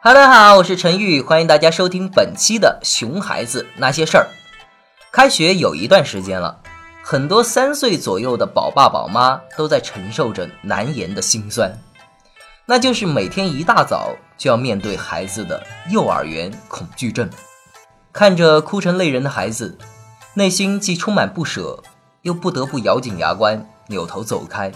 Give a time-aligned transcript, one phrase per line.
[0.00, 4.28] 哈喽，大家好，我是陈玉，欢迎大家收听本期的《熊孩子那些事儿》。
[5.10, 6.56] 开学有一段时间了，
[7.02, 11.76] 很多三岁左右的宝爸宝妈都在承受着难言的辛酸，
[12.64, 17.28] 那就是每天一大早就要面对孩子的幼儿园恐惧症。
[18.12, 19.76] 看着哭成泪人的孩子，
[20.34, 21.82] 内心既充满不舍，
[22.22, 24.70] 又不得不咬紧牙关，扭头走开。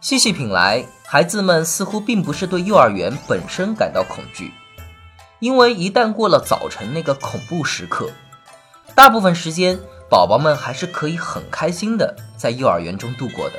[0.00, 4.52] 细细品来，孩子们似乎并不是对幼儿园本身感到恐惧，
[5.40, 8.08] 因为一旦过了早晨那个恐怖时刻，
[8.94, 9.76] 大部分时间
[10.08, 13.54] 宝宝们还是可以很开心的在幼儿园中度过的。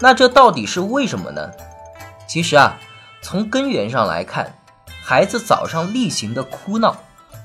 [0.00, 1.50] 那这到底是为什么呢？
[2.26, 2.78] 其实啊，
[3.20, 4.58] 从根源上来看，
[5.04, 6.96] 孩子早上例行的哭闹，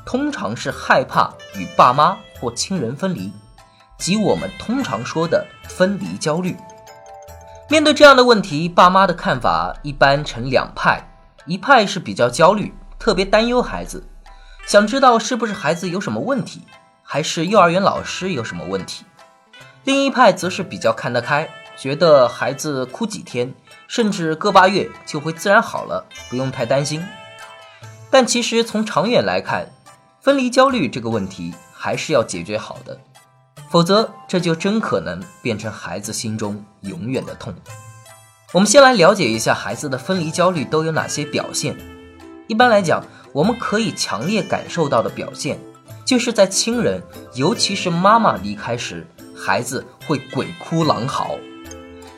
[0.05, 3.33] 通常是害怕与爸妈或亲人分离，
[3.97, 6.55] 即我们通常说的分离焦虑。
[7.73, 11.09] 面对这样的问题，爸妈的看法一般成两派：
[11.47, 14.07] 一派是比较焦虑，特别担忧孩子，
[14.67, 16.61] 想知道是不是孩子有什么问题，
[17.01, 19.05] 还是幼儿园老师有什么问题；
[19.85, 23.51] 另一派则是比较看得开，觉得孩子哭几天，
[23.87, 27.03] 甚至个把月就会自然好了，不用太担心。
[28.11, 29.67] 但其实从长远来看，
[30.21, 32.99] 分离焦虑这个问题还是要解决好的。
[33.73, 37.51] 否则，这就真可能变成孩子心中永远的痛。
[38.51, 41.75] 我们先来了解一下孩子的分离焦虑都有哪些表现。
[42.45, 45.57] 一般来讲，我们可以强烈感受到的表现，
[46.05, 47.01] 就是在亲人，
[47.33, 51.35] 尤其是妈妈离开时，孩子会鬼哭狼嚎，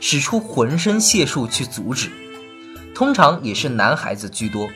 [0.02, 2.12] 使出浑身解数去阻止。
[2.94, 4.68] 通常也是男孩子居多。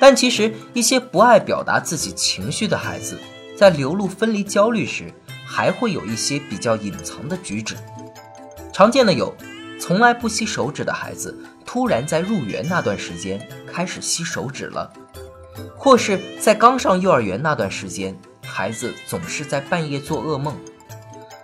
[0.00, 3.16] 但其实，一些不爱表达自己情绪的孩子，
[3.56, 5.14] 在流露分离焦虑时，
[5.46, 7.76] 还会有一些比较隐藏的举止，
[8.72, 9.34] 常见的有，
[9.80, 13.40] 从来不吸手指的孩子，突然在入园那段时间
[13.72, 14.92] 开始吸手指了，
[15.76, 20.54] 或是在刚上幼儿园那段时间，孩子总是在半夜做噩梦，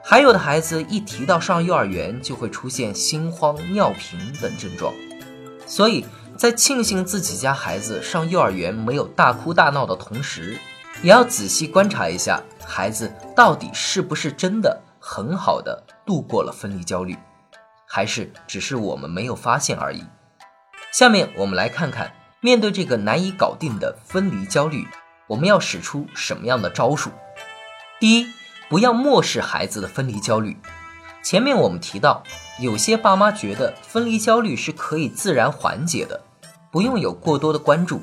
[0.05, 4.93] 还有的孩子一提到上幼儿园就会出现心慌、尿频等症状，
[5.67, 6.05] 所以
[6.37, 10.59] 在庆幸自己家孩子上幼儿园没有大哭大闹的同时，
[11.03, 12.43] 也要仔细观察一下。
[12.75, 17.15] 孩子到底是不是真的很好的度过了分离焦虑，
[17.87, 20.03] 还是只是我们没有发现而已？
[20.91, 24.89] 下面我们来看看，面对这个难以搞定的分离焦虑，
[25.27, 27.11] 我们要使出什么样的招数？
[28.01, 28.27] 第一，
[28.71, 30.57] 不要漠视孩子的分离焦虑。
[31.23, 32.23] 前面我们提到，
[32.59, 36.23] 有些爸妈觉得分离焦虑是可以自然缓解的，
[36.71, 38.01] 不用有过多的关注。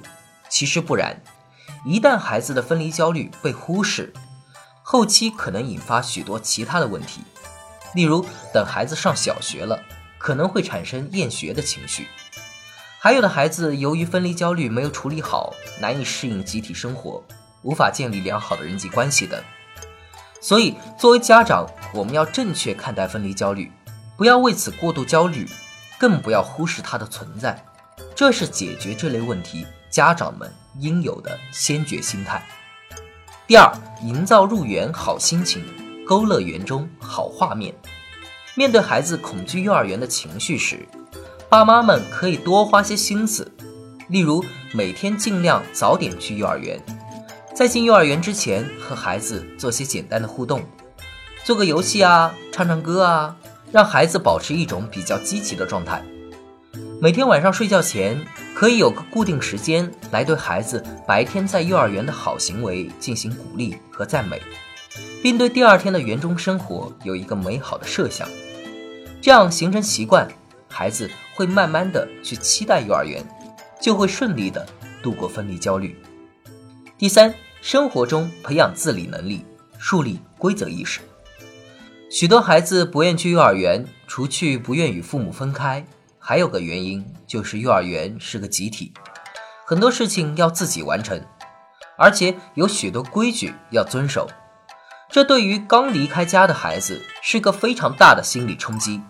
[0.47, 1.23] 其实不然，
[1.87, 4.13] 一旦孩子的分离焦虑被忽视，
[4.91, 7.21] 后期可能引发许多其他的问题，
[7.93, 9.79] 例如等孩子上小学了，
[10.17, 12.05] 可能会产生厌学的情绪；
[12.97, 17.23] 还有的孩子由于分离焦虑没有处理好，难以适应集体生活，
[17.61, 19.39] 无法建立良好的人际关系等。
[20.41, 23.71] 所以，作为家长，我们要正确看待分离焦虑，
[24.17, 25.47] 不要为此过度焦虑，
[25.99, 27.63] 更不要忽视它的存在。
[28.15, 32.43] 这是解决这类问题家长们应有的先决心态。
[33.49, 33.73] 第二，
[34.03, 35.63] 营造入园好心情，
[36.05, 37.73] 勾勒园中好画面。
[38.53, 40.87] 面对孩子恐惧幼儿园的情绪时，
[41.49, 43.51] 爸妈们可以多花些心思，
[44.09, 46.79] 例如每天尽量早点去幼儿园，
[47.55, 50.61] 在进幼儿园之前和孩子做些简单的互动，
[51.43, 53.35] 做个游戏啊，唱唱歌啊，
[53.71, 56.05] 让孩子保持一种比较积极的状态。
[57.01, 58.19] 每天晚上睡觉前，
[58.53, 64.41] 可以有个固定时间来对孩子白天在幼儿园的好行为进行鼓励和赞美，
[65.23, 68.27] 并对第二天的园中生活有一个美好的设想。
[69.21, 70.27] 这样形成习惯，
[70.67, 73.25] 孩子会慢慢的去期待幼儿园，
[73.81, 74.65] 就会顺利的
[75.01, 75.97] 度过分离焦虑。
[76.97, 79.45] 第三，生活中培养自理能力，
[79.77, 80.99] 树立规则意识。
[82.09, 85.85] 许多孩子不愿去幼儿园，除去不愿与父母分开。
[86.29, 88.93] 还有个原因就是幼儿园是个集体，
[89.65, 91.19] 很多事情要自己完成，
[91.97, 94.29] 而且有许多规矩要遵守。
[95.09, 99.01] 这对于刚离开家的孩子是个非常大的心理冲击。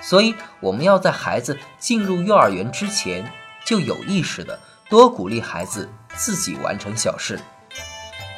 [0.00, 3.30] 所以，我们要在孩子进入幼儿园之前
[3.66, 4.58] 就有意识的
[4.88, 5.86] 多鼓励孩子
[6.16, 7.38] 自己完成小事，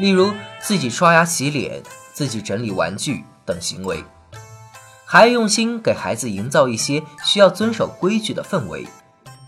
[0.00, 1.80] 例如自己刷牙洗脸、
[2.12, 4.02] 自己整理玩具等行为。
[5.08, 8.84] 还要用心给孩子营造一些需要遵守规矩的氛围，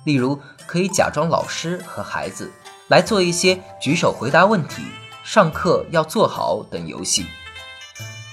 [0.05, 2.53] 例如可以假装老师和孩子
[2.87, 4.83] 来做一些举手回答问题、
[5.25, 7.27] 上课要坐好等游戏。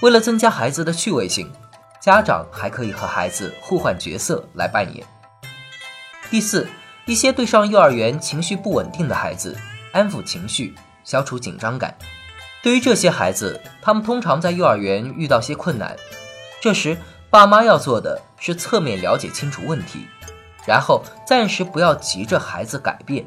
[0.02, 1.50] 为了增加孩子的趣味性，
[2.00, 5.04] 家长还可以和孩子互换角色来扮演。
[6.30, 6.68] 第四，
[7.06, 9.56] 一些对上幼儿园情绪不稳定的孩子，
[9.90, 11.92] 安抚情绪，消除紧张感。
[12.62, 15.96] 对于这些孩子，他们通常在幼儿园遇到些困难，
[16.60, 16.96] 这时
[17.36, 20.06] 爸妈要做的是侧面了解清楚问题，
[20.66, 23.26] 然后暂时不要急着孩子改变，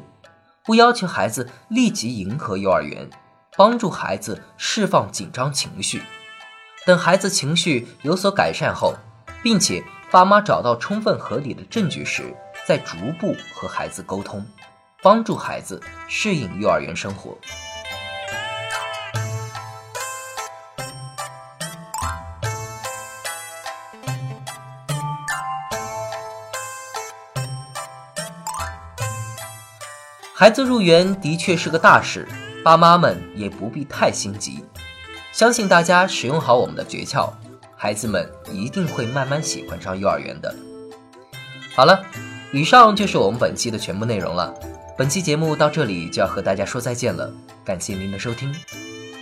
[0.64, 3.08] 不要求孩子立即迎合幼儿园，
[3.56, 6.02] 帮助孩子释放紧张情绪。
[6.84, 8.96] 等孩子情绪有所改善后，
[9.44, 9.80] 并且
[10.10, 12.34] 爸妈找到充分合理的证据时，
[12.66, 14.44] 再逐步和孩子沟通，
[15.04, 17.38] 帮助孩子适应幼儿园生活。
[30.40, 32.26] 孩子入园的确是个大事，
[32.64, 34.64] 爸妈们也不必太心急。
[35.32, 37.30] 相信大家使用好我们的诀窍，
[37.76, 40.56] 孩子们一定会慢慢喜欢上幼儿园的。
[41.74, 42.02] 好了，
[42.54, 44.54] 以上就是我们本期的全部内容了。
[44.96, 47.30] 本期节目到这里就要和大家说再见了，
[47.62, 48.50] 感谢您的收听。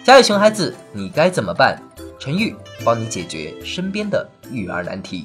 [0.05, 1.83] 家有熊孩子，你该怎么办？
[2.21, 2.55] 陈玉
[2.85, 5.25] 帮你解决身边的育儿难题。